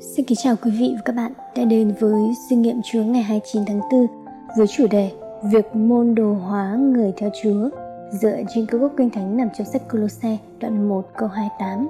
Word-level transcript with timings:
Xin 0.00 0.24
kính 0.26 0.38
chào 0.42 0.56
quý 0.62 0.70
vị 0.70 0.92
và 0.96 1.02
các 1.04 1.12
bạn 1.16 1.32
đã 1.56 1.64
đến 1.64 1.94
với 2.00 2.32
suy 2.48 2.56
nghiệm 2.56 2.80
Chúa 2.84 3.02
ngày 3.02 3.22
29 3.22 3.62
tháng 3.66 3.80
4 3.80 4.06
với 4.56 4.66
chủ 4.66 4.86
đề 4.90 5.10
Việc 5.42 5.76
môn 5.76 6.14
đồ 6.14 6.32
hóa 6.32 6.76
người 6.76 7.12
theo 7.16 7.30
Chúa 7.42 7.68
dựa 8.10 8.36
trên 8.54 8.66
câu 8.66 8.80
gốc 8.80 8.92
kinh 8.96 9.10
thánh 9.10 9.36
nằm 9.36 9.48
trong 9.58 9.66
sách 9.66 9.82
Colosse 9.92 10.38
đoạn 10.60 10.88
1 10.88 11.06
câu 11.16 11.28
28. 11.28 11.88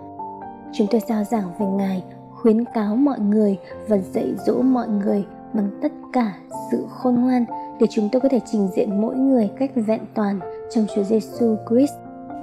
Chúng 0.73 0.87
tôi 0.91 1.01
giao 1.09 1.25
giảng 1.25 1.51
về 1.59 1.67
Ngài, 1.67 2.03
khuyến 2.35 2.65
cáo 2.65 2.97
mọi 2.97 3.19
người 3.21 3.58
và 3.88 3.99
dạy 3.99 4.35
dỗ 4.47 4.63
mọi 4.63 4.88
người 4.88 5.25
bằng 5.53 5.71
tất 5.83 5.93
cả 6.13 6.35
sự 6.71 6.87
khôn 6.90 7.15
ngoan 7.15 7.45
để 7.81 7.87
chúng 7.90 8.09
tôi 8.13 8.21
có 8.21 8.29
thể 8.29 8.40
trình 8.53 8.69
diện 8.77 9.01
mỗi 9.01 9.17
người 9.17 9.51
cách 9.59 9.71
vẹn 9.75 10.01
toàn 10.15 10.40
trong 10.75 10.87
Chúa 10.95 11.03
Giêsu 11.03 11.56
Christ. 11.71 11.95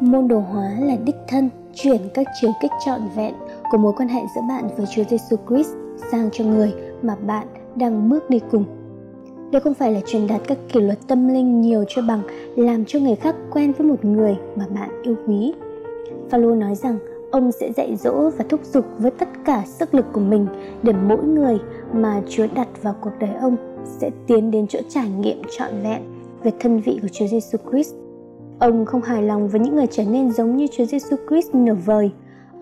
Môn 0.01 0.27
đồ 0.27 0.39
hóa 0.39 0.71
là 0.79 0.95
đích 1.05 1.17
thân 1.27 1.49
chuyển 1.73 2.01
các 2.13 2.27
chiều 2.41 2.51
kích 2.61 2.71
trọn 2.85 3.01
vẹn 3.15 3.33
của 3.71 3.77
mối 3.77 3.93
quan 3.97 4.09
hệ 4.09 4.21
giữa 4.35 4.41
bạn 4.49 4.67
với 4.77 4.85
Chúa 4.95 5.03
Giêsu 5.03 5.35
Christ 5.47 5.71
sang 6.11 6.29
cho 6.31 6.43
người 6.43 6.73
mà 7.01 7.15
bạn 7.15 7.47
đang 7.75 8.09
bước 8.09 8.29
đi 8.29 8.39
cùng. 8.51 8.65
Đây 9.51 9.61
không 9.61 9.73
phải 9.73 9.91
là 9.91 10.01
truyền 10.05 10.27
đạt 10.27 10.41
các 10.47 10.57
kỷ 10.73 10.79
luật 10.79 10.99
tâm 11.07 11.27
linh 11.27 11.61
nhiều 11.61 11.83
cho 11.87 12.01
bằng, 12.07 12.21
làm 12.55 12.85
cho 12.85 12.99
người 12.99 13.15
khác 13.15 13.35
quen 13.51 13.73
với 13.77 13.87
một 13.87 14.05
người 14.05 14.37
mà 14.55 14.65
bạn 14.75 14.89
yêu 15.03 15.15
quý. 15.27 15.53
Phaolô 16.29 16.55
nói 16.55 16.75
rằng, 16.75 16.97
ông 17.31 17.51
sẽ 17.51 17.71
dạy 17.71 17.95
dỗ 17.95 18.29
và 18.29 18.45
thúc 18.49 18.59
giục 18.63 18.85
với 18.97 19.11
tất 19.11 19.29
cả 19.45 19.63
sức 19.65 19.93
lực 19.93 20.05
của 20.13 20.19
mình 20.19 20.47
để 20.83 20.93
mỗi 21.07 21.23
người 21.23 21.57
mà 21.93 22.21
Chúa 22.29 22.47
đặt 22.55 22.67
vào 22.81 22.95
cuộc 23.01 23.11
đời 23.19 23.29
ông 23.41 23.57
sẽ 23.85 24.09
tiến 24.27 24.51
đến 24.51 24.67
chỗ 24.67 24.79
trải 24.89 25.09
nghiệm 25.09 25.41
trọn 25.57 25.71
vẹn 25.83 26.01
về 26.43 26.51
thân 26.59 26.79
vị 26.79 26.99
của 27.01 27.07
Chúa 27.07 27.27
Giêsu 27.27 27.57
Christ. 27.71 27.93
Ông 28.59 28.85
không 28.85 29.01
hài 29.01 29.23
lòng 29.23 29.47
với 29.47 29.59
những 29.59 29.75
người 29.75 29.87
trở 29.91 30.03
nên 30.03 30.31
giống 30.31 30.57
như 30.57 30.67
Chúa 30.67 30.85
Giêsu 30.85 31.15
Christ 31.29 31.55
nửa 31.55 31.75
vời 31.85 32.11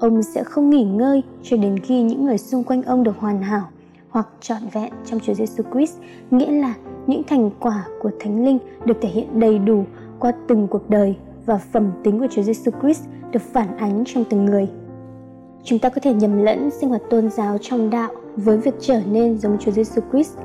ông 0.04 0.24
sẽ 0.24 0.44
không 0.44 0.70
nghỉ 0.70 0.84
ngơi 0.84 1.24
cho 1.44 1.58
đến 1.58 1.80
khi 1.80 2.04
những 2.04 2.26
người 2.26 2.38
xung 2.38 2.64
quanh 2.64 2.84
ông 2.84 3.04
được 3.04 3.18
hoàn 3.20 3.42
hảo 3.42 3.68
hoặc 4.10 4.28
trọn 4.42 4.58
vẹn 4.72 4.94
trong 5.06 5.20
Chúa 5.20 5.34
Giêsu 5.34 5.64
Christ, 5.74 5.98
nghĩa 6.32 6.52
là 6.52 6.74
những 7.08 7.24
thành 7.24 7.50
quả 7.60 7.86
của 8.02 8.12
Thánh 8.20 8.46
Linh 8.46 8.60
được 8.86 8.98
thể 9.02 9.10
hiện 9.10 9.40
đầy 9.40 9.60
đủ 9.60 9.84
qua 10.20 10.34
từng 10.48 10.68
cuộc 10.68 10.90
đời 10.90 11.16
và 11.46 11.58
phẩm 11.58 11.92
tính 12.04 12.20
của 12.20 12.28
Chúa 12.32 12.42
Giêsu 12.42 12.72
Christ 12.82 13.04
được 13.32 13.42
phản 13.42 13.78
ánh 13.78 14.04
trong 14.06 14.24
từng 14.30 14.46
người. 14.46 14.68
Chúng 15.64 15.80
ta 15.80 15.90
có 15.90 16.02
thể 16.02 16.14
nhầm 16.14 16.38
lẫn 16.38 16.70
sinh 16.72 16.90
hoạt 16.90 17.02
tôn 17.10 17.30
giáo 17.30 17.58
trong 17.62 17.90
đạo 17.90 18.12
với 18.36 18.58
việc 18.58 18.76
trở 18.80 19.02
nên 19.12 19.38
giống 19.38 19.58
Chúa 19.60 19.72
Giêsu 19.72 20.02
Christ. 20.12 20.38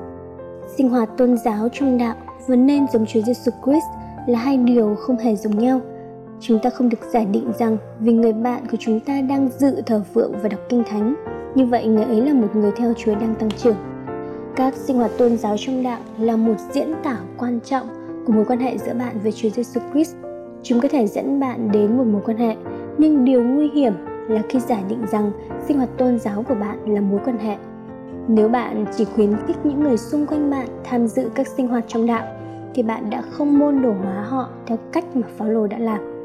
Sinh 0.77 0.89
hoạt 0.89 1.09
tôn 1.17 1.37
giáo 1.45 1.69
trong 1.73 1.99
đạo 1.99 2.17
và 2.47 2.57
nên 2.57 2.87
giống 2.93 3.07
Chúa 3.07 3.21
Giêsu 3.21 3.51
Christ 3.65 3.87
là 4.27 4.39
hai 4.39 4.57
điều 4.57 4.95
không 4.95 5.17
hề 5.17 5.37
giống 5.37 5.59
nhau– 5.59 5.81
Chúng 6.41 6.59
ta 6.59 6.71
không 6.71 6.89
được 6.89 6.99
giả 7.13 7.25
định 7.25 7.53
rằng 7.59 7.77
vì 8.01 8.13
người 8.13 8.33
bạn 8.33 8.63
của 8.71 8.77
chúng 8.81 9.01
ta 9.01 9.21
đang 9.21 9.49
dự 9.59 9.83
thờ 9.87 10.03
phượng 10.15 10.33
và 10.43 10.49
đọc 10.49 10.61
kinh 10.69 10.85
thánh, 10.85 11.15
như 11.55 11.67
vậy 11.67 11.87
người 11.87 12.05
ấy 12.05 12.21
là 12.21 12.33
một 12.33 12.57
người 12.57 12.73
theo 12.77 12.93
Chúa 12.97 13.15
đang 13.15 13.35
tăng 13.35 13.51
trưởng. 13.51 13.77
Các 14.57 14.75
sinh 14.75 14.97
hoạt 14.97 15.11
tôn 15.19 15.37
giáo 15.37 15.57
trong 15.59 15.83
đạo 15.83 16.01
là 16.19 16.37
một 16.37 16.55
diễn 16.73 16.95
tả 17.05 17.19
quan 17.39 17.61
trọng 17.61 17.87
của 18.27 18.33
mối 18.33 18.45
quan 18.45 18.59
hệ 18.59 18.79
giữa 18.79 18.95
bạn 18.95 19.19
với 19.23 19.33
Chúa 19.33 19.49
Giêsu 19.49 19.81
Christ. 19.93 20.17
Chúng 20.63 20.81
có 20.81 20.89
thể 20.89 21.07
dẫn 21.07 21.41
bạn 21.41 21.73
đến 21.73 21.97
một 21.97 22.05
mối 22.05 22.23
quan 22.25 22.37
hệ, 22.37 22.57
nhưng 22.99 23.25
điều 23.25 23.43
nguy 23.43 23.71
hiểm 23.75 23.93
là 24.29 24.43
khi 24.49 24.61
giả 24.61 24.79
định 24.89 25.03
rằng 25.13 25.31
sinh 25.67 25.77
hoạt 25.77 25.91
tôn 25.99 26.19
giáo 26.19 26.43
của 26.49 26.55
bạn 26.55 26.95
là 26.95 27.01
mối 27.01 27.21
quan 27.25 27.39
hệ. 27.39 27.57
Nếu 28.29 28.49
bạn 28.49 28.85
chỉ 28.97 29.05
khuyến 29.05 29.37
khích 29.47 29.57
những 29.65 29.81
người 29.81 29.97
xung 29.97 30.27
quanh 30.27 30.51
bạn 30.51 30.69
tham 30.85 31.07
dự 31.07 31.31
các 31.35 31.47
sinh 31.47 31.69
hoạt 31.69 31.85
trong 31.89 32.07
đạo, 32.07 32.27
thì 32.75 32.83
bạn 32.83 33.11
đã 33.11 33.23
không 33.31 33.59
môn 33.59 33.83
đồ 33.83 33.93
hóa 34.03 34.25
họ 34.29 34.49
theo 34.67 34.79
cách 34.93 35.05
mà 35.15 35.27
Phaolô 35.37 35.67
đã 35.67 35.79
làm 35.79 36.18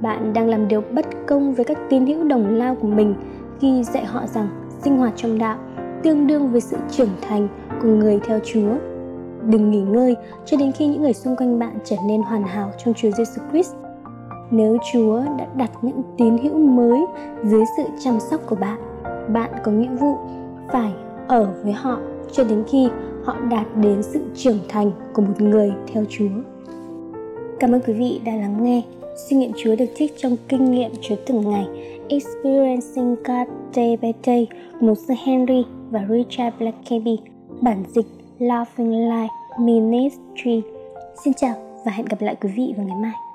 bạn 0.00 0.32
đang 0.32 0.48
làm 0.48 0.68
điều 0.68 0.80
bất 0.80 1.06
công 1.26 1.54
với 1.54 1.64
các 1.64 1.78
tín 1.90 2.06
hữu 2.06 2.24
đồng 2.24 2.54
lao 2.54 2.74
của 2.74 2.88
mình 2.88 3.14
khi 3.60 3.84
dạy 3.84 4.04
họ 4.04 4.26
rằng 4.26 4.48
sinh 4.84 4.96
hoạt 4.96 5.12
trong 5.16 5.38
đạo 5.38 5.58
tương 6.02 6.26
đương 6.26 6.48
với 6.48 6.60
sự 6.60 6.76
trưởng 6.90 7.08
thành 7.22 7.48
của 7.82 7.88
người 7.88 8.20
theo 8.26 8.38
Chúa. 8.44 8.74
Đừng 9.42 9.70
nghỉ 9.70 9.80
ngơi 9.82 10.16
cho 10.46 10.56
đến 10.56 10.72
khi 10.72 10.86
những 10.86 11.02
người 11.02 11.12
xung 11.12 11.36
quanh 11.36 11.58
bạn 11.58 11.78
trở 11.84 11.96
nên 12.08 12.22
hoàn 12.22 12.42
hảo 12.42 12.72
trong 12.84 12.94
Chúa 12.94 13.10
Giêsu 13.10 13.42
Christ. 13.50 13.74
Nếu 14.50 14.78
Chúa 14.92 15.22
đã 15.38 15.46
đặt 15.56 15.70
những 15.82 16.02
tín 16.18 16.38
hữu 16.38 16.58
mới 16.58 17.00
dưới 17.44 17.64
sự 17.76 17.82
chăm 18.04 18.20
sóc 18.20 18.40
của 18.46 18.56
bạn, 18.56 18.78
bạn 19.32 19.50
có 19.64 19.72
nghĩa 19.72 19.94
vụ 20.00 20.16
phải 20.72 20.92
ở 21.28 21.54
với 21.62 21.72
họ 21.72 21.98
cho 22.32 22.44
đến 22.44 22.64
khi 22.68 22.88
họ 23.24 23.36
đạt 23.50 23.66
đến 23.76 24.02
sự 24.02 24.20
trưởng 24.34 24.58
thành 24.68 24.90
của 25.12 25.22
một 25.22 25.40
người 25.40 25.72
theo 25.92 26.04
Chúa. 26.08 26.59
Cảm 27.60 27.72
ơn 27.72 27.80
quý 27.86 27.92
vị 27.92 28.20
đã 28.24 28.32
lắng 28.32 28.64
nghe. 28.64 28.82
Suy 29.16 29.36
nghiệm 29.36 29.52
Chúa 29.56 29.76
được 29.76 29.86
trích 29.94 30.12
trong 30.16 30.36
kinh 30.48 30.70
nghiệm 30.70 30.90
Chúa 31.00 31.16
từng 31.26 31.50
ngày. 31.50 31.66
Experiencing 32.08 33.14
God 33.24 33.48
Day 33.74 33.96
by 33.96 34.12
Day 34.26 34.46
một 34.80 34.94
sư 35.08 35.14
Henry 35.24 35.64
và 35.90 36.06
Richard 36.10 36.56
Blackaby 36.58 37.18
bản 37.60 37.84
dịch 37.88 38.06
Loving 38.38 38.90
Life 38.90 39.28
Ministry. 39.58 40.62
Xin 41.24 41.34
chào 41.34 41.54
và 41.84 41.92
hẹn 41.92 42.06
gặp 42.06 42.20
lại 42.20 42.36
quý 42.40 42.50
vị 42.56 42.74
vào 42.76 42.86
ngày 42.86 42.96
mai. 43.02 43.29